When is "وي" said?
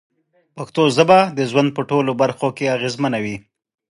3.23-3.37